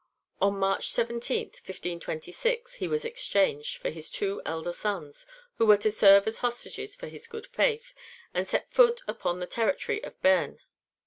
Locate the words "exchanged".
3.05-3.77